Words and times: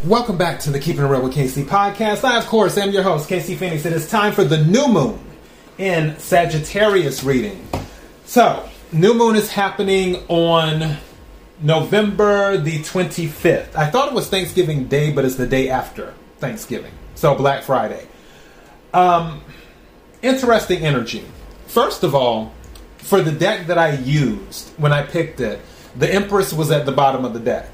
Welcome 0.00 0.36
back 0.36 0.58
to 0.60 0.70
the 0.70 0.80
Keeping 0.80 1.04
It 1.04 1.06
Real 1.06 1.22
with 1.22 1.32
KC 1.32 1.64
podcast. 1.64 2.24
I, 2.24 2.36
of 2.36 2.46
course, 2.46 2.76
am 2.76 2.90
your 2.90 3.04
host, 3.04 3.28
KC 3.28 3.56
Phoenix. 3.56 3.86
It 3.86 3.92
is 3.92 4.10
time 4.10 4.32
for 4.32 4.42
the 4.42 4.58
new 4.64 4.88
moon 4.88 5.20
in 5.78 6.18
Sagittarius 6.18 7.22
reading. 7.22 7.64
So, 8.24 8.68
new 8.90 9.14
moon 9.14 9.36
is 9.36 9.48
happening 9.48 10.16
on 10.26 10.96
November 11.60 12.56
the 12.56 12.80
25th. 12.80 13.76
I 13.76 13.90
thought 13.90 14.08
it 14.08 14.14
was 14.14 14.28
Thanksgiving 14.28 14.88
Day, 14.88 15.12
but 15.12 15.24
it's 15.24 15.36
the 15.36 15.46
day 15.46 15.68
after 15.68 16.14
Thanksgiving. 16.38 16.92
So, 17.14 17.36
Black 17.36 17.62
Friday. 17.62 18.08
Um, 18.92 19.40
interesting 20.20 20.84
energy. 20.84 21.24
First 21.68 22.02
of 22.02 22.12
all, 22.12 22.52
for 22.98 23.20
the 23.20 23.32
deck 23.32 23.68
that 23.68 23.78
I 23.78 23.92
used 23.92 24.70
when 24.78 24.92
I 24.92 25.02
picked 25.04 25.38
it, 25.38 25.60
the 25.94 26.12
Empress 26.12 26.52
was 26.52 26.72
at 26.72 26.86
the 26.86 26.92
bottom 26.92 27.24
of 27.24 27.34
the 27.34 27.40
deck 27.40 27.68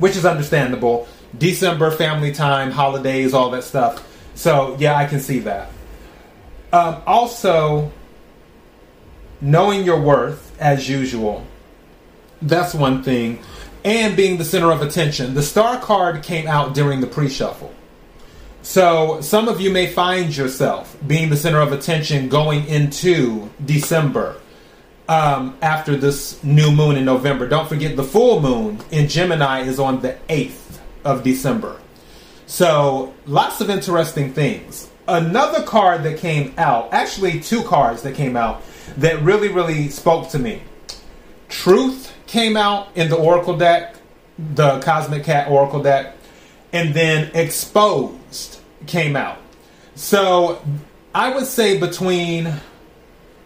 which 0.00 0.16
is 0.16 0.24
understandable. 0.24 1.06
December, 1.36 1.90
family 1.90 2.32
time, 2.32 2.70
holidays, 2.70 3.32
all 3.32 3.50
that 3.50 3.64
stuff. 3.64 4.06
So, 4.34 4.76
yeah, 4.78 4.96
I 4.96 5.06
can 5.06 5.20
see 5.20 5.40
that. 5.40 5.70
Um, 6.72 7.02
also, 7.06 7.92
knowing 9.40 9.84
your 9.84 10.00
worth 10.00 10.56
as 10.60 10.88
usual. 10.88 11.46
That's 12.42 12.74
one 12.74 13.02
thing. 13.02 13.40
And 13.84 14.16
being 14.16 14.38
the 14.38 14.44
center 14.44 14.70
of 14.70 14.82
attention. 14.82 15.34
The 15.34 15.42
star 15.42 15.80
card 15.80 16.22
came 16.22 16.46
out 16.46 16.74
during 16.74 17.00
the 17.00 17.06
pre 17.06 17.28
shuffle. 17.28 17.72
So, 18.62 19.20
some 19.22 19.48
of 19.48 19.60
you 19.60 19.70
may 19.70 19.86
find 19.86 20.36
yourself 20.36 20.96
being 21.06 21.30
the 21.30 21.36
center 21.36 21.60
of 21.60 21.72
attention 21.72 22.28
going 22.28 22.66
into 22.66 23.48
December 23.64 24.36
um, 25.10 25.58
after 25.60 25.96
this 25.96 26.42
new 26.44 26.70
moon 26.70 26.96
in 26.96 27.04
November. 27.04 27.48
Don't 27.48 27.68
forget 27.68 27.96
the 27.96 28.04
full 28.04 28.40
moon 28.40 28.78
in 28.92 29.08
Gemini 29.08 29.62
is 29.62 29.80
on 29.80 30.00
the 30.02 30.16
8th 30.28 30.78
of 31.04 31.24
December. 31.24 31.80
So, 32.46 33.12
lots 33.26 33.60
of 33.60 33.70
interesting 33.70 34.32
things. 34.32 34.88
Another 35.08 35.64
card 35.64 36.04
that 36.04 36.18
came 36.18 36.54
out, 36.56 36.92
actually, 36.92 37.40
two 37.40 37.64
cards 37.64 38.02
that 38.02 38.14
came 38.14 38.36
out 38.36 38.62
that 38.98 39.20
really, 39.22 39.48
really 39.48 39.88
spoke 39.88 40.28
to 40.30 40.38
me. 40.38 40.62
Truth 41.48 42.12
came 42.28 42.56
out 42.56 42.96
in 42.96 43.08
the 43.08 43.16
Oracle 43.16 43.56
deck, 43.56 43.96
the 44.38 44.78
Cosmic 44.78 45.24
Cat 45.24 45.50
Oracle 45.50 45.82
deck, 45.82 46.14
and 46.72 46.94
then 46.94 47.32
Exposed 47.34 48.60
came 48.86 49.16
out. 49.16 49.38
So, 49.96 50.62
I 51.12 51.34
would 51.34 51.46
say 51.46 51.80
between 51.80 52.60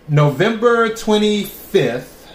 November 0.08 0.90
25th 0.90 2.28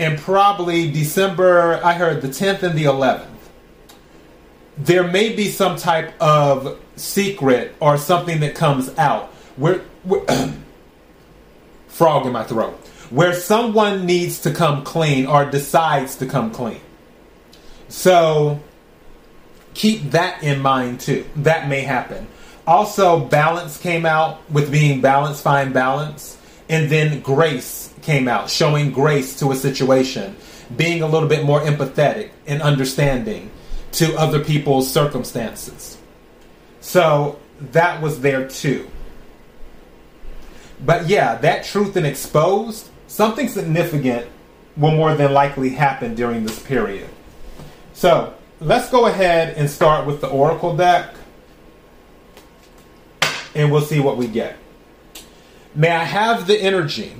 and 0.00 0.18
probably 0.18 0.90
December, 0.90 1.80
I 1.84 1.92
heard 1.94 2.20
the 2.20 2.28
10th 2.28 2.64
and 2.64 2.76
the 2.76 2.84
11th. 2.84 3.28
There 4.76 5.04
may 5.06 5.32
be 5.32 5.50
some 5.50 5.76
type 5.76 6.20
of 6.20 6.80
secret 6.96 7.76
or 7.78 7.96
something 7.96 8.40
that 8.40 8.56
comes 8.56 8.88
out 8.98 9.26
where, 9.56 9.82
where 10.02 10.24
frog 11.86 12.26
in 12.26 12.32
my 12.32 12.42
throat, 12.42 12.74
where 13.10 13.34
someone 13.34 14.04
needs 14.04 14.40
to 14.40 14.50
come 14.50 14.82
clean 14.82 15.26
or 15.26 15.48
decides 15.48 16.16
to 16.16 16.26
come 16.26 16.50
clean. 16.50 16.80
So 17.88 18.58
keep 19.74 20.10
that 20.10 20.42
in 20.42 20.60
mind 20.60 20.98
too. 20.98 21.24
That 21.36 21.68
may 21.68 21.82
happen. 21.82 22.26
Also, 22.66 23.20
balance 23.20 23.78
came 23.78 24.04
out 24.04 24.50
with 24.50 24.72
being 24.72 25.00
balanced, 25.00 25.44
find 25.44 25.72
balance 25.72 26.36
and 26.68 26.90
then 26.90 27.20
grace 27.20 27.92
came 28.02 28.28
out, 28.28 28.50
showing 28.50 28.90
grace 28.90 29.38
to 29.38 29.52
a 29.52 29.56
situation, 29.56 30.36
being 30.76 31.02
a 31.02 31.06
little 31.06 31.28
bit 31.28 31.44
more 31.44 31.60
empathetic 31.60 32.30
and 32.46 32.62
understanding 32.62 33.50
to 33.92 34.14
other 34.16 34.42
people's 34.42 34.90
circumstances. 34.90 35.98
So 36.80 37.38
that 37.72 38.02
was 38.02 38.20
there 38.20 38.48
too. 38.48 38.90
But 40.84 41.06
yeah, 41.06 41.36
that 41.36 41.64
truth 41.64 41.96
and 41.96 42.06
exposed, 42.06 42.88
something 43.06 43.48
significant 43.48 44.26
will 44.76 44.90
more 44.90 45.14
than 45.14 45.32
likely 45.32 45.70
happen 45.70 46.14
during 46.14 46.44
this 46.44 46.60
period. 46.60 47.08
So 47.92 48.34
let's 48.60 48.90
go 48.90 49.06
ahead 49.06 49.56
and 49.56 49.70
start 49.70 50.06
with 50.06 50.20
the 50.20 50.28
Oracle 50.28 50.76
deck, 50.76 51.14
and 53.54 53.70
we'll 53.70 53.82
see 53.82 54.00
what 54.00 54.16
we 54.16 54.26
get. 54.26 54.56
May 55.74 55.90
I 55.90 56.04
have 56.04 56.46
the 56.46 56.56
energy 56.56 57.16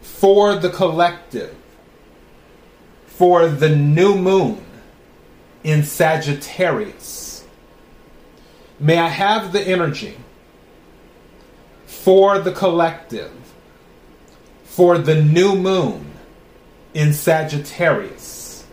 for 0.00 0.54
the 0.54 0.70
collective, 0.70 1.56
for 3.06 3.48
the 3.48 3.74
new 3.74 4.16
moon 4.16 4.64
in 5.64 5.82
Sagittarius. 5.82 7.44
May 8.78 8.98
I 8.98 9.08
have 9.08 9.52
the 9.52 9.60
energy 9.60 10.16
for 11.86 12.38
the 12.38 12.52
collective, 12.52 13.32
for 14.64 14.98
the 14.98 15.20
new 15.20 15.56
moon 15.56 16.12
in 16.94 17.12
Sagittarius. 17.12 18.64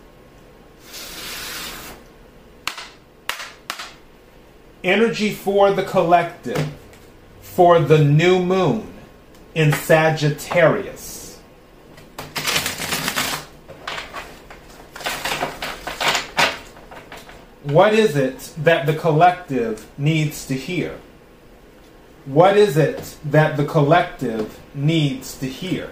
Energy 4.83 5.33
for 5.33 5.71
the 5.73 5.83
collective 5.83 6.78
for 7.59 7.77
the 7.77 8.01
new 8.01 8.41
moon 8.41 8.87
in 9.53 9.73
Sagittarius. 9.73 11.41
What 17.63 17.93
is 17.93 18.15
it 18.15 18.53
that 18.59 18.85
the 18.85 18.93
collective 18.93 19.85
needs 19.97 20.47
to 20.47 20.53
hear? 20.53 21.01
What 22.23 22.55
is 22.55 22.77
it 22.77 23.17
that 23.25 23.57
the 23.57 23.65
collective 23.65 24.57
needs 24.73 25.37
to 25.39 25.45
hear? 25.45 25.91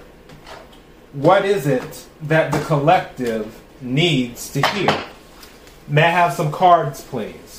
What 1.12 1.44
is 1.44 1.68
it 1.68 2.08
that 2.22 2.54
the 2.54 2.64
collective 2.64 3.62
needs 3.82 4.50
to 4.54 4.66
hear? 4.70 5.04
May 5.90 6.04
I 6.04 6.12
have 6.12 6.32
some 6.32 6.50
cards, 6.50 7.02
please? 7.02 7.57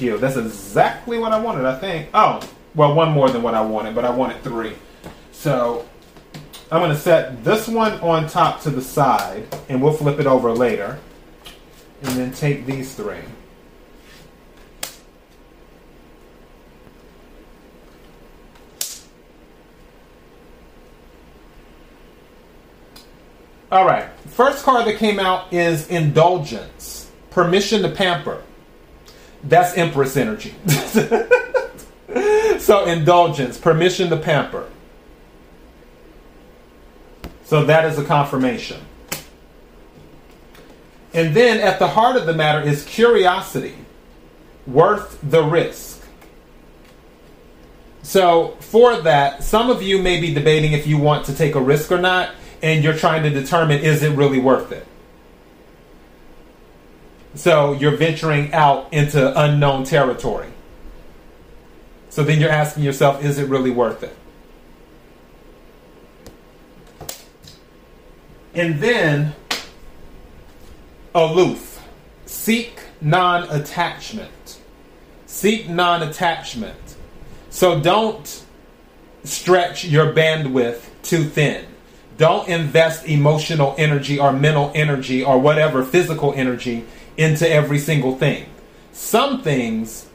You. 0.00 0.18
That's 0.18 0.36
exactly 0.36 1.18
what 1.18 1.32
I 1.32 1.40
wanted, 1.40 1.64
I 1.64 1.78
think. 1.78 2.08
Oh, 2.14 2.40
well, 2.74 2.94
one 2.94 3.10
more 3.10 3.30
than 3.30 3.42
what 3.42 3.54
I 3.54 3.60
wanted, 3.60 3.94
but 3.94 4.04
I 4.04 4.10
wanted 4.10 4.42
three. 4.42 4.74
So 5.32 5.88
I'm 6.70 6.80
going 6.80 6.92
to 6.92 6.98
set 6.98 7.44
this 7.44 7.66
one 7.66 7.92
on 8.00 8.28
top 8.28 8.62
to 8.62 8.70
the 8.70 8.82
side, 8.82 9.46
and 9.68 9.82
we'll 9.82 9.92
flip 9.92 10.20
it 10.20 10.26
over 10.26 10.52
later. 10.52 10.98
And 12.02 12.12
then 12.12 12.32
take 12.32 12.64
these 12.64 12.94
three. 12.94 13.18
All 23.70 23.84
right. 23.84 24.08
First 24.28 24.64
card 24.64 24.86
that 24.86 24.96
came 24.96 25.18
out 25.18 25.52
is 25.52 25.88
Indulgence, 25.88 27.10
Permission 27.30 27.82
to 27.82 27.90
Pamper. 27.90 28.42
That's 29.44 29.76
Empress 29.76 30.16
energy. 30.16 30.54
so, 32.58 32.86
indulgence, 32.86 33.58
permission 33.58 34.10
to 34.10 34.16
pamper. 34.16 34.68
So, 37.44 37.64
that 37.64 37.84
is 37.84 37.98
a 37.98 38.04
confirmation. 38.04 38.80
And 41.14 41.34
then 41.34 41.60
at 41.60 41.78
the 41.78 41.88
heart 41.88 42.16
of 42.16 42.26
the 42.26 42.34
matter 42.34 42.60
is 42.60 42.84
curiosity, 42.84 43.74
worth 44.66 45.18
the 45.22 45.42
risk. 45.42 46.04
So, 48.02 48.56
for 48.60 49.00
that, 49.02 49.42
some 49.42 49.70
of 49.70 49.82
you 49.82 50.00
may 50.00 50.20
be 50.20 50.32
debating 50.32 50.72
if 50.72 50.86
you 50.86 50.98
want 50.98 51.26
to 51.26 51.34
take 51.34 51.54
a 51.54 51.60
risk 51.60 51.92
or 51.92 51.98
not, 51.98 52.30
and 52.62 52.82
you're 52.82 52.94
trying 52.94 53.22
to 53.22 53.30
determine 53.30 53.80
is 53.80 54.02
it 54.02 54.10
really 54.16 54.38
worth 54.38 54.72
it? 54.72 54.86
So 57.38 57.72
you're 57.72 57.96
venturing 57.96 58.52
out 58.52 58.92
into 58.92 59.40
unknown 59.40 59.84
territory. 59.84 60.48
So 62.10 62.24
then 62.24 62.40
you're 62.40 62.50
asking 62.50 62.82
yourself, 62.82 63.22
is 63.22 63.38
it 63.38 63.48
really 63.48 63.70
worth 63.70 64.02
it? 64.02 64.16
And 68.54 68.80
then, 68.80 69.36
aloof. 71.14 71.80
Seek 72.26 72.80
non 73.00 73.48
attachment. 73.50 74.58
Seek 75.26 75.68
non 75.68 76.02
attachment. 76.02 76.96
So 77.50 77.80
don't 77.80 78.44
stretch 79.22 79.84
your 79.84 80.12
bandwidth 80.12 80.80
too 81.04 81.22
thin. 81.22 81.66
Don't 82.16 82.48
invest 82.48 83.06
emotional 83.06 83.76
energy 83.78 84.18
or 84.18 84.32
mental 84.32 84.72
energy 84.74 85.22
or 85.22 85.38
whatever 85.38 85.84
physical 85.84 86.34
energy 86.34 86.84
into 87.18 87.46
every 87.50 87.78
single 87.78 88.16
thing. 88.16 88.46
Some 88.92 89.42
things 89.42 90.06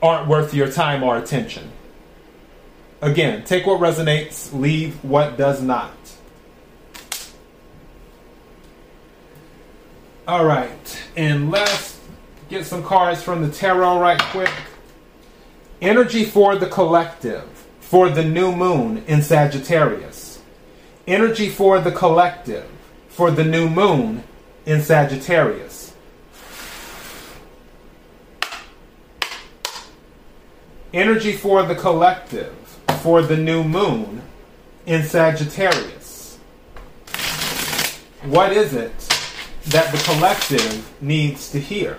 aren't 0.00 0.28
worth 0.28 0.54
your 0.54 0.70
time 0.70 1.02
or 1.02 1.18
attention. 1.18 1.70
Again, 3.02 3.44
take 3.44 3.66
what 3.66 3.80
resonates, 3.80 4.52
leave 4.58 5.02
what 5.04 5.36
does 5.36 5.60
not. 5.60 5.92
All 10.26 10.44
right, 10.44 11.02
and 11.16 11.50
let's 11.50 11.98
get 12.48 12.64
some 12.64 12.84
cards 12.84 13.22
from 13.22 13.42
the 13.42 13.50
tarot 13.50 14.00
right 14.00 14.22
quick. 14.22 14.52
Energy 15.80 16.24
for 16.24 16.54
the 16.54 16.68
collective, 16.68 17.48
for 17.80 18.08
the 18.08 18.22
new 18.22 18.54
moon 18.54 19.02
in 19.08 19.20
Sagittarius. 19.20 20.40
Energy 21.08 21.48
for 21.48 21.80
the 21.80 21.90
collective, 21.90 22.68
for 23.08 23.32
the 23.32 23.42
new 23.42 23.68
moon 23.68 24.22
in 24.64 24.80
Sagittarius. 24.80 25.91
Energy 30.92 31.32
for 31.32 31.62
the 31.62 31.74
collective, 31.74 32.54
for 33.00 33.22
the 33.22 33.36
new 33.36 33.64
moon 33.64 34.20
in 34.84 35.02
Sagittarius. 35.02 36.36
What 38.24 38.52
is 38.52 38.74
it 38.74 38.92
that 39.68 39.90
the 39.90 40.02
collective 40.04 40.92
needs 41.00 41.50
to 41.52 41.58
hear? 41.58 41.96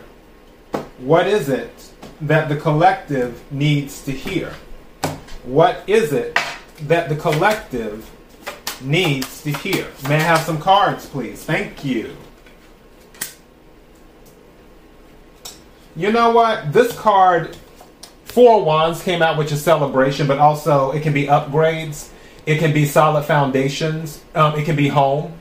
What 1.00 1.26
is 1.26 1.50
it 1.50 1.92
that 2.22 2.50
the 2.50 2.56
collective 2.56 3.42
needs 3.52 4.06
to 4.06 4.12
hear? 4.12 4.54
What 5.44 5.84
is 5.88 6.14
it 6.14 6.38
that 6.84 7.10
the 7.10 7.16
collective 7.16 8.10
needs 8.80 9.42
to 9.42 9.52
hear? 9.52 9.88
May 10.08 10.18
I 10.18 10.20
have 10.20 10.42
some 10.42 10.60
cards, 10.60 11.08
please? 11.08 11.44
Thank 11.44 11.84
you. 11.84 12.16
You 15.96 16.12
know 16.12 16.32
what? 16.32 16.72
This 16.72 16.96
card, 16.98 17.58
Four 18.34 18.66
Wands, 18.66 19.04
came 19.04 19.22
out, 19.22 19.38
which 19.38 19.52
is 19.52 19.64
celebration, 19.64 20.28
but 20.28 20.40
also 20.40 20.92
it 20.92 21.04
can 21.04 21.14
be 21.14 21.28
upgrades. 21.28 22.10
It 22.46 22.58
can 22.58 22.74
be 22.74 22.86
solid 22.86 23.24
foundations. 23.24 24.22
Um, 24.36 24.60
it 24.60 24.66
can 24.66 24.76
be 24.76 24.88
home 24.88 25.34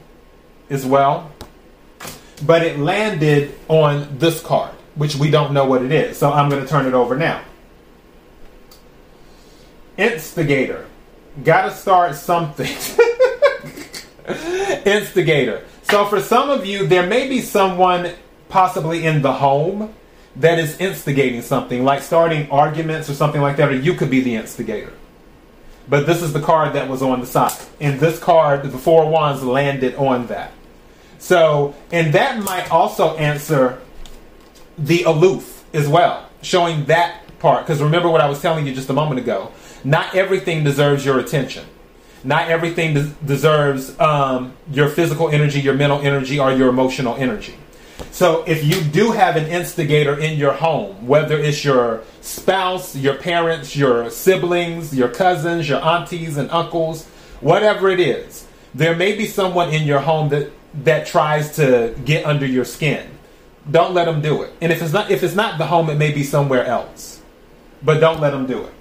as 0.70 0.84
well. 0.84 1.32
But 2.46 2.62
it 2.62 2.78
landed 2.78 3.58
on 3.68 4.18
this 4.18 4.40
card 4.40 4.74
which 4.94 5.16
we 5.16 5.30
don't 5.30 5.52
know 5.52 5.64
what 5.64 5.82
it 5.82 5.92
is. 5.92 6.18
So 6.18 6.32
I'm 6.32 6.48
going 6.48 6.62
to 6.62 6.68
turn 6.68 6.86
it 6.86 6.94
over 6.94 7.16
now. 7.16 7.42
Instigator. 9.96 10.86
Got 11.44 11.62
to 11.62 11.70
start 11.70 12.14
something. 12.14 12.66
Instigator. 14.84 15.64
So 15.84 16.04
for 16.06 16.20
some 16.20 16.50
of 16.50 16.66
you, 16.66 16.86
there 16.86 17.06
may 17.06 17.28
be 17.28 17.40
someone 17.40 18.12
possibly 18.48 19.06
in 19.06 19.22
the 19.22 19.32
home 19.32 19.94
that 20.37 20.58
is 20.58 20.79
instigating 20.79 21.43
something, 21.43 21.84
like 21.84 22.02
starting 22.02 22.50
arguments 22.50 23.11
or 23.11 23.14
something 23.14 23.43
like 23.43 23.56
that, 23.56 23.70
or 23.70 23.76
you 23.76 23.94
could 23.94 24.11
be 24.11 24.20
the 24.20 24.34
instigator. 24.37 24.93
But 25.88 26.06
this 26.06 26.23
is 26.23 26.32
the 26.32 26.40
card 26.40 26.75
that 26.75 26.88
was 26.88 27.02
on 27.02 27.20
the 27.20 27.26
side. 27.26 27.52
And 27.81 28.00
this 28.00 28.19
card, 28.19 28.62
the 28.62 28.79
Four 28.79 29.11
Wands, 29.11 29.43
landed 29.43 29.94
on 29.96 30.29
that. 30.29 30.52
So, 31.19 31.75
and 31.90 32.14
that 32.14 32.43
might 32.43 32.70
also 32.70 33.17
answer 33.17 33.81
the 34.79 35.02
aloof 35.02 35.64
as 35.75 35.88
well, 35.88 36.29
showing 36.40 36.87
that 36.87 37.20
part. 37.38 37.67
Because 37.67 37.82
remember 37.82 38.08
what 38.08 38.20
I 38.20 38.29
was 38.29 38.40
telling 38.40 38.67
you 38.67 38.75
just 38.75 38.88
a 38.88 38.93
moment 38.93 39.20
ago. 39.20 39.52
Not 39.84 40.14
everything 40.14 40.64
deserves 40.64 41.05
your 41.05 41.19
attention. 41.19 41.67
Not 42.25 42.49
everything 42.49 42.94
des- 42.94 43.12
deserves 43.25 43.99
um, 43.99 44.55
your 44.70 44.88
physical 44.88 45.29
energy, 45.29 45.61
your 45.61 45.75
mental 45.75 46.00
energy, 46.00 46.38
or 46.38 46.52
your 46.52 46.69
emotional 46.69 47.17
energy. 47.17 47.55
So 48.10 48.44
if 48.46 48.64
you 48.64 48.81
do 48.82 49.12
have 49.12 49.37
an 49.37 49.46
instigator 49.46 50.19
in 50.19 50.38
your 50.38 50.52
home, 50.52 51.06
whether 51.06 51.38
it's 51.38 51.64
your 51.64 52.02
spouse, 52.20 52.94
your 52.96 53.14
parents, 53.14 53.76
your 53.76 54.10
siblings, 54.10 54.94
your 54.94 55.08
cousins, 55.08 55.69
your 55.69 55.82
aunties 55.84 56.37
and 56.37 56.50
uncles, 56.50 57.06
whatever 57.40 57.88
it 57.88 58.00
is, 58.00 58.46
there 58.75 58.96
may 58.96 59.16
be 59.16 59.26
someone 59.26 59.70
in 59.70 59.87
your 59.87 60.00
home 60.00 60.28
that 60.31 60.50
that 60.84 61.06
tries 61.06 61.56
to 61.56 61.94
get 62.04 62.25
under 62.25 62.46
your 62.46 62.64
skin 62.64 63.06
don't 63.70 63.94
let 63.94 64.06
them 64.06 64.20
do 64.20 64.43
it. 64.43 64.52
And 64.60 64.72
if 64.72 64.82
it's 64.82 64.93
not 64.93 65.10
if 65.10 65.22
it's 65.22 65.34
not 65.34 65.58
the 65.58 65.66
home, 65.66 65.88
it 65.90 65.96
may 65.96 66.12
be 66.12 66.25
somewhere 66.25 66.64
else. 66.64 67.20
But 67.82 68.00
don't 68.00 68.20
let 68.20 68.31
them 68.31 68.46
do 68.46 68.64
it. 68.64 68.72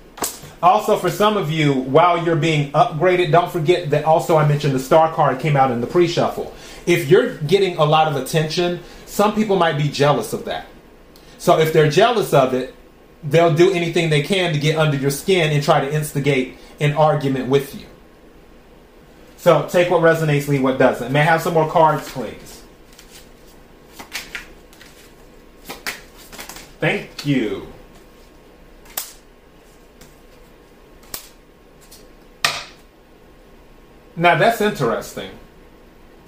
Also, 0.63 0.95
for 0.97 1.09
some 1.09 1.37
of 1.37 1.49
you, 1.49 1.73
while 1.73 2.23
you're 2.23 2.35
being 2.35 2.71
upgraded, 2.73 3.31
don't 3.31 3.51
forget 3.51 3.89
that 3.89 4.05
also 4.05 4.37
I 4.37 4.47
mentioned 4.47 4.75
the 4.75 4.79
star 4.79 5.11
card 5.11 5.39
came 5.39 5.57
out 5.57 5.71
in 5.71 5.81
the 5.81 5.87
pre-shuffle. 5.87 6.53
If 6.85 7.09
you're 7.09 7.37
getting 7.37 7.77
a 7.77 7.83
lot 7.83 8.07
of 8.07 8.15
attention, 8.15 8.79
some 9.11 9.35
people 9.35 9.57
might 9.57 9.77
be 9.77 9.89
jealous 9.89 10.31
of 10.31 10.45
that. 10.45 10.67
So 11.37 11.59
if 11.59 11.73
they're 11.73 11.89
jealous 11.89 12.33
of 12.33 12.53
it, 12.53 12.73
they'll 13.21 13.53
do 13.53 13.73
anything 13.73 14.09
they 14.09 14.21
can 14.21 14.53
to 14.53 14.59
get 14.59 14.77
under 14.77 14.95
your 14.95 15.11
skin 15.11 15.51
and 15.51 15.61
try 15.61 15.81
to 15.81 15.93
instigate 15.93 16.55
an 16.79 16.93
argument 16.93 17.49
with 17.49 17.75
you. 17.75 17.85
So 19.35 19.67
take 19.67 19.91
what 19.91 20.01
resonates, 20.01 20.47
leave 20.47 20.63
what 20.63 20.79
doesn't. 20.79 21.11
May 21.11 21.19
I 21.19 21.23
have 21.23 21.41
some 21.41 21.53
more 21.53 21.69
cards, 21.69 22.09
please? 22.09 22.63
Thank 26.79 27.25
you. 27.25 27.67
Now 34.15 34.35
that's 34.35 34.61
interesting. 34.61 35.31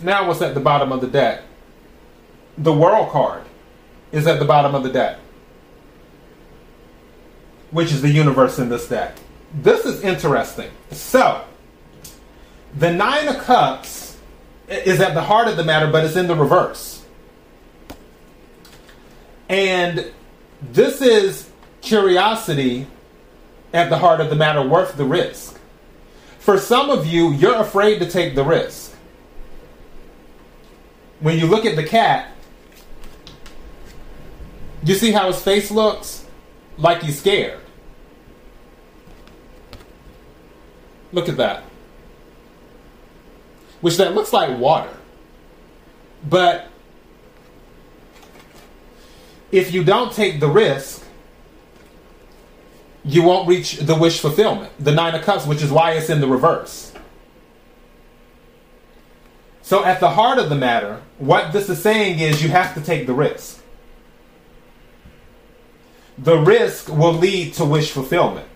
Now 0.02 0.28
what's 0.28 0.42
at 0.42 0.54
the 0.54 0.60
bottom 0.60 0.92
of 0.92 1.00
the 1.00 1.08
deck? 1.08 1.44
The 2.58 2.74
world 2.74 3.10
card 3.10 3.44
is 4.12 4.28
at 4.28 4.40
the 4.40 4.46
bottom 4.46 4.76
of 4.76 4.84
the 4.84 4.90
deck. 4.90 5.18
Which 7.72 7.92
is 7.92 8.02
the 8.02 8.10
universe 8.10 8.60
in 8.60 8.70
this 8.70 8.88
deck. 8.88 9.18
This 9.62 9.86
is 9.86 10.04
interesting. 10.04 10.72
So, 10.92 11.44
the 12.78 12.92
Nine 12.92 13.28
of 13.28 13.40
Cups 13.40 14.18
is 14.68 15.00
at 15.00 15.14
the 15.14 15.22
heart 15.22 15.48
of 15.48 15.58
the 15.58 15.64
matter, 15.64 15.92
but 15.92 16.06
it's 16.06 16.16
in 16.16 16.28
the 16.28 16.36
reverse. 16.36 17.04
And 19.50 20.12
this 20.62 21.02
is 21.02 21.50
curiosity 21.82 22.88
at 23.74 23.90
the 23.90 23.98
heart 23.98 24.22
of 24.22 24.30
the 24.30 24.36
matter 24.36 24.68
worth 24.68 24.96
the 24.96 25.06
risk. 25.06 25.60
For 26.40 26.58
some 26.58 26.90
of 26.90 27.06
you, 27.06 27.32
you're 27.32 27.56
afraid 27.56 28.00
to 28.00 28.10
take 28.10 28.36
the 28.36 28.44
risk. 28.44 28.94
When 31.20 31.38
you 31.38 31.48
look 31.48 31.66
at 31.66 31.76
the 31.76 31.84
cat, 31.84 32.33
you 34.92 34.98
see 34.98 35.12
how 35.12 35.28
his 35.28 35.42
face 35.42 35.72
looks? 35.72 36.26
Like 36.78 37.02
he's 37.02 37.20
scared. 37.20 37.60
Look 41.12 41.30
at 41.30 41.38
that. 41.38 41.64
Which 43.82 43.98
that 43.98 44.14
looks 44.14 44.34
like 44.34 44.58
water. 44.58 44.96
But 46.28 46.68
if 49.52 49.74
you 49.74 49.84
don't 49.84 50.12
take 50.12 50.40
the 50.40 50.48
risk, 50.48 51.06
you 53.06 53.22
won't 53.22 53.48
reach 53.48 53.78
the 53.78 53.96
wish 53.96 54.20
fulfillment, 54.20 54.72
the 54.80 54.92
Nine 54.92 55.14
of 55.14 55.24
Cups, 55.24 55.46
which 55.46 55.62
is 55.62 55.72
why 55.72 55.92
it's 55.92 56.10
in 56.10 56.22
the 56.22 56.28
reverse. 56.28 56.94
So, 59.62 59.86
at 59.86 60.00
the 60.00 60.10
heart 60.10 60.40
of 60.40 60.50
the 60.50 60.56
matter, 60.56 61.02
what 61.20 61.54
this 61.54 61.70
is 61.70 61.82
saying 61.82 62.20
is 62.20 62.44
you 62.44 62.50
have 62.50 62.74
to 62.74 62.82
take 62.82 63.08
the 63.08 63.14
risk. 63.14 63.63
The 66.18 66.38
risk 66.38 66.90
will 66.90 67.14
lead 67.14 67.54
to 67.56 67.66
wish 67.66 67.92
fulfillment. 67.92 68.48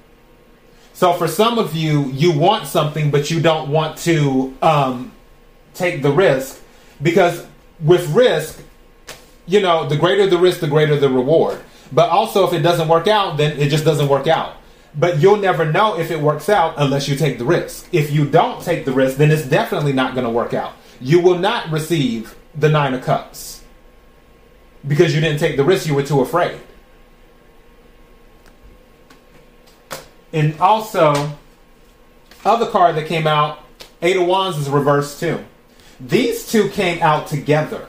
So, 0.93 1.13
for 1.13 1.27
some 1.27 1.59
of 1.59 1.75
you, 1.75 2.05
you 2.05 2.37
want 2.37 2.67
something, 2.67 3.11
but 3.11 3.29
you 3.29 3.39
don't 3.39 3.69
want 3.69 3.97
to 3.99 4.55
um, 4.61 5.11
take 5.73 6.01
the 6.01 6.11
risk 6.11 6.61
because 7.01 7.45
with 7.79 8.07
risk, 8.09 8.61
you 9.45 9.61
know, 9.61 9.87
the 9.87 9.95
greater 9.95 10.27
the 10.27 10.37
risk, 10.37 10.59
the 10.59 10.67
greater 10.67 10.97
the 10.97 11.09
reward. 11.09 11.59
But 11.91 12.09
also, 12.09 12.47
if 12.47 12.53
it 12.53 12.59
doesn't 12.61 12.87
work 12.87 13.07
out, 13.07 13.37
then 13.37 13.57
it 13.59 13.69
just 13.69 13.85
doesn't 13.85 14.09
work 14.09 14.27
out. 14.27 14.55
But 14.95 15.19
you'll 15.19 15.37
never 15.37 15.71
know 15.71 15.97
if 15.97 16.09
it 16.09 16.19
works 16.19 16.49
out 16.49 16.73
unless 16.77 17.07
you 17.07 17.15
take 17.15 17.37
the 17.37 17.45
risk. 17.45 17.87
If 17.91 18.11
you 18.11 18.25
don't 18.25 18.63
take 18.63 18.83
the 18.83 18.91
risk, 18.91 19.17
then 19.17 19.31
it's 19.31 19.45
definitely 19.45 19.93
not 19.93 20.15
going 20.15 20.25
to 20.25 20.31
work 20.31 20.53
out. 20.53 20.73
You 20.99 21.19
will 21.21 21.37
not 21.37 21.69
receive 21.69 22.35
the 22.55 22.69
Nine 22.69 22.93
of 22.93 23.03
Cups 23.03 23.63
because 24.87 25.13
you 25.13 25.21
didn't 25.21 25.39
take 25.39 25.57
the 25.57 25.63
risk, 25.63 25.87
you 25.87 25.93
were 25.93 26.03
too 26.03 26.21
afraid. 26.21 26.59
And 30.33 30.59
also, 30.59 31.37
other 32.45 32.67
card 32.67 32.95
that 32.95 33.07
came 33.07 33.27
out, 33.27 33.59
Eight 34.01 34.17
of 34.17 34.27
Wands 34.27 34.57
is 34.57 34.69
reversed 34.69 35.19
too. 35.19 35.43
These 35.99 36.51
two 36.51 36.69
came 36.69 37.01
out 37.01 37.27
together 37.27 37.87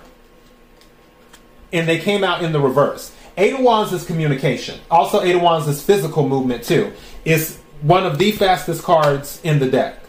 and 1.72 1.86
they 1.86 1.98
came 1.98 2.24
out 2.24 2.42
in 2.42 2.52
the 2.52 2.60
reverse. 2.60 3.12
Eight 3.36 3.54
of 3.54 3.60
Wands 3.60 3.92
is 3.92 4.04
communication. 4.04 4.80
Also, 4.90 5.22
Eight 5.22 5.36
of 5.36 5.42
Wands 5.42 5.68
is 5.68 5.82
physical 5.82 6.26
movement 6.26 6.64
too. 6.64 6.92
It's 7.24 7.58
one 7.82 8.06
of 8.06 8.18
the 8.18 8.32
fastest 8.32 8.82
cards 8.82 9.40
in 9.44 9.58
the 9.58 9.70
deck 9.70 10.00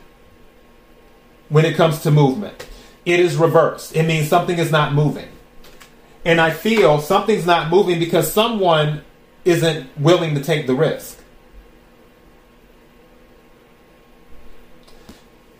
when 1.49 1.65
it 1.65 1.75
comes 1.75 2.01
to 2.03 2.11
movement. 2.11 2.67
It 3.05 3.19
is 3.19 3.37
reversed. 3.37 3.95
It 3.95 4.03
means 4.03 4.29
something 4.29 4.57
is 4.57 4.71
not 4.71 4.93
moving. 4.93 5.27
And 6.25 6.39
I 6.39 6.51
feel 6.51 6.99
something's 6.99 7.45
not 7.45 7.69
moving 7.69 7.99
because 7.99 8.31
someone 8.31 9.03
isn't 9.45 9.89
willing 9.97 10.35
to 10.35 10.43
take 10.43 10.67
the 10.67 10.75
risk. 10.75 11.18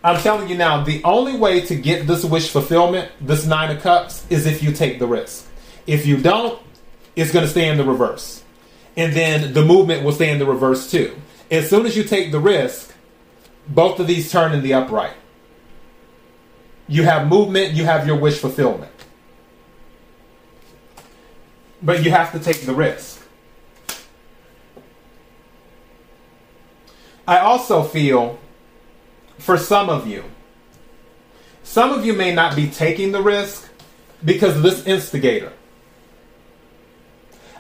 I'm 0.04 0.22
telling 0.22 0.48
you 0.48 0.56
now, 0.56 0.84
the 0.84 1.04
only 1.04 1.36
way 1.36 1.62
to 1.62 1.76
get 1.76 2.08
this 2.08 2.24
wish 2.24 2.50
fulfillment, 2.50 3.12
this 3.20 3.46
nine 3.46 3.76
of 3.76 3.82
cups, 3.82 4.26
is 4.30 4.46
if 4.46 4.64
you 4.64 4.72
take 4.72 5.00
the 5.00 5.08
risk. 5.08 5.46
If 5.86 6.06
you 6.06 6.18
don't, 6.18 6.60
it's 7.16 7.32
going 7.32 7.44
to 7.44 7.52
stay 7.52 7.68
in 7.68 7.78
the 7.78 7.84
reverse. 7.84 8.44
And 8.96 9.14
then 9.14 9.54
the 9.54 9.64
movement 9.64 10.04
will 10.04 10.14
stay 10.14 10.30
in 10.30 10.40
the 10.40 10.46
reverse 10.46 10.90
too. 10.90 11.20
As 11.52 11.70
soon 11.70 11.86
as 11.86 11.98
you 11.98 12.04
take 12.04 12.32
the 12.32 12.40
risk, 12.40 12.94
both 13.68 14.00
of 14.00 14.08
these 14.08 14.32
turn 14.32 14.54
in 14.54 14.62
the 14.62 14.74
upright. 14.74 15.14
You 16.88 17.04
have 17.04 17.28
movement, 17.28 17.74
you 17.74 17.86
have 17.86 18.08
your 18.08 18.16
wish 18.16 18.40
fulfillment. 18.40 18.92
But 21.82 22.04
you 22.04 22.12
have 22.12 22.32
to 22.32 22.40
take 22.40 22.62
the 22.62 22.74
risk. 22.74 23.22
I 27.28 27.40
also 27.40 27.84
feel 27.84 28.40
for 29.40 29.58
some 29.58 29.90
of 29.90 30.06
you, 30.06 30.24
some 31.64 31.92
of 31.92 32.06
you 32.06 32.14
may 32.14 32.34
not 32.34 32.56
be 32.56 32.70
taking 32.70 33.12
the 33.12 33.22
risk 33.22 33.70
because 34.24 34.56
of 34.56 34.64
this 34.64 34.86
instigator. 34.86 35.52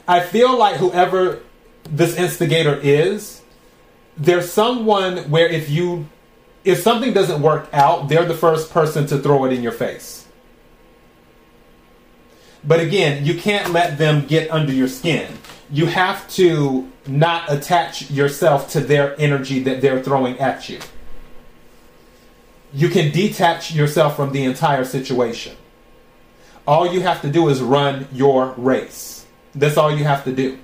I 0.07 0.19
feel 0.21 0.57
like 0.57 0.77
whoever 0.77 1.39
this 1.83 2.15
instigator 2.17 2.75
is, 2.75 3.41
there's 4.17 4.51
someone 4.51 5.29
where 5.29 5.47
if 5.47 5.69
you 5.69 6.07
if 6.65 6.81
something 6.81 7.13
doesn't 7.13 7.41
work 7.41 7.69
out, 7.71 8.09
they're 8.09 8.25
the 8.25 8.35
first 8.35 8.71
person 8.71 9.07
to 9.07 9.17
throw 9.17 9.45
it 9.45 9.53
in 9.53 9.63
your 9.63 9.71
face. 9.71 10.25
But 12.63 12.81
again, 12.81 13.25
you 13.25 13.39
can't 13.39 13.71
let 13.71 13.97
them 13.97 14.25
get 14.27 14.51
under 14.51 14.73
your 14.73 14.89
skin. 14.89 15.31
You 15.71 15.85
have 15.85 16.27
to 16.31 16.91
not 17.07 17.51
attach 17.51 18.11
yourself 18.11 18.69
to 18.71 18.81
their 18.81 19.19
energy 19.19 19.63
that 19.63 19.81
they're 19.81 20.03
throwing 20.03 20.37
at 20.39 20.67
you. 20.67 20.79
You 22.73 22.89
can 22.89 23.11
detach 23.11 23.71
yourself 23.71 24.15
from 24.15 24.31
the 24.31 24.43
entire 24.43 24.85
situation. 24.85 25.55
All 26.67 26.91
you 26.91 27.01
have 27.01 27.21
to 27.23 27.29
do 27.29 27.49
is 27.49 27.61
run 27.61 28.07
your 28.13 28.53
race. 28.57 29.25
That's 29.55 29.77
all 29.77 29.95
you 29.95 30.03
have 30.03 30.23
to 30.25 30.31
do. 30.31 30.59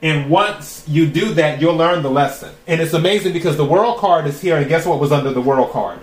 And 0.00 0.28
once 0.28 0.84
you 0.88 1.06
do 1.06 1.34
that, 1.34 1.60
you'll 1.60 1.76
learn 1.76 2.02
the 2.02 2.10
lesson. 2.10 2.52
And 2.66 2.80
it's 2.80 2.92
amazing 2.92 3.32
because 3.32 3.56
the 3.56 3.64
world 3.64 3.98
card 3.98 4.26
is 4.26 4.40
here, 4.40 4.56
and 4.56 4.68
guess 4.68 4.84
what 4.84 4.98
was 4.98 5.12
under 5.12 5.32
the 5.32 5.40
world 5.40 5.70
card? 5.70 6.00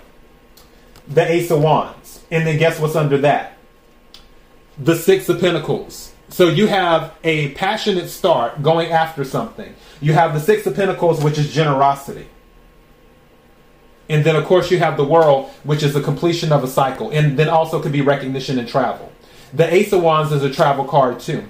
The 1.07 1.29
Ace 1.29 1.51
of 1.51 1.61
Wands. 1.61 2.21
And 2.31 2.47
then 2.47 2.57
guess 2.57 2.79
what's 2.79 2.95
under 2.95 3.17
that? 3.19 3.57
The 4.77 4.95
Six 4.95 5.27
of 5.27 5.41
Pentacles. 5.41 6.13
So 6.39 6.47
you 6.47 6.67
have 6.67 7.13
a 7.25 7.51
passionate 7.55 8.07
start 8.07 8.63
going 8.63 8.93
after 8.93 9.25
something. 9.25 9.75
You 9.99 10.13
have 10.13 10.33
the 10.33 10.39
Six 10.39 10.65
of 10.65 10.73
Pentacles, 10.73 11.21
which 11.21 11.37
is 11.37 11.53
generosity. 11.53 12.29
And 14.07 14.23
then, 14.23 14.37
of 14.37 14.45
course, 14.45 14.71
you 14.71 14.79
have 14.79 14.95
the 14.95 15.03
World, 15.03 15.49
which 15.65 15.83
is 15.83 15.93
the 15.93 15.99
completion 15.99 16.53
of 16.53 16.63
a 16.63 16.67
cycle. 16.69 17.09
And 17.09 17.37
then 17.37 17.49
also 17.49 17.81
could 17.81 17.91
be 17.91 17.99
recognition 17.99 18.57
and 18.57 18.69
travel. 18.69 19.11
The 19.51 19.67
Ace 19.73 19.91
of 19.91 20.01
Wands 20.01 20.31
is 20.31 20.41
a 20.41 20.49
travel 20.49 20.85
card, 20.85 21.19
too. 21.19 21.43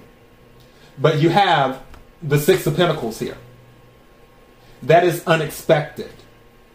But 0.98 1.19
you 1.19 1.29
have 1.29 1.84
the 2.24 2.39
Six 2.39 2.65
of 2.65 2.75
Pentacles 2.75 3.19
here. 3.19 3.38
That 4.81 5.03
is 5.03 5.24
unexpected. 5.27 6.10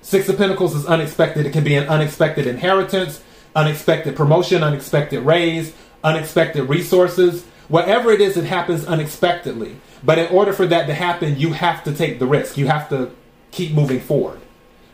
Six 0.03 0.29
of 0.29 0.37
Pentacles 0.37 0.77
is 0.77 0.87
unexpected. 0.87 1.47
It 1.47 1.53
can 1.53 1.65
be 1.65 1.75
an 1.75 1.89
unexpected 1.89 2.47
inheritance, 2.47 3.21
unexpected 3.57 4.15
promotion, 4.15 4.63
unexpected 4.63 5.23
raise, 5.23 5.75
unexpected 6.05 6.69
resources. 6.69 7.45
Whatever 7.75 8.13
it 8.13 8.21
is, 8.21 8.37
it 8.37 8.45
happens 8.45 8.85
unexpectedly. 8.85 9.75
But 10.05 10.17
in 10.17 10.29
order 10.29 10.53
for 10.53 10.65
that 10.65 10.87
to 10.87 10.95
happen, 10.95 11.41
you 11.41 11.55
have 11.55 11.83
to 11.83 11.93
take 11.93 12.21
the 12.21 12.25
risk. 12.25 12.57
You 12.57 12.69
have 12.69 12.89
to 12.91 13.11
keep 13.51 13.73
moving 13.73 13.99
forward. 13.99 14.41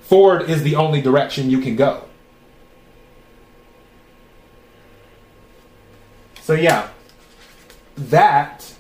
Forward 0.01 0.49
is 0.49 0.63
the 0.63 0.77
only 0.77 1.03
direction 1.03 1.51
you 1.51 1.61
can 1.61 1.77
go. 1.77 2.05
So, 6.41 6.55
yeah, 6.55 6.89
that 7.99 8.73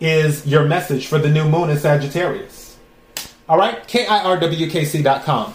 is 0.00 0.46
your 0.46 0.64
message 0.66 1.06
for 1.06 1.18
the 1.18 1.30
new 1.30 1.48
moon 1.48 1.70
in 1.70 1.78
Sagittarius. 1.78 2.76
All 3.48 3.56
right, 3.56 3.88
KIRWKC.com, 3.88 5.54